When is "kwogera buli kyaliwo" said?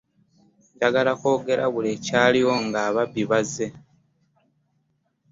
1.19-2.53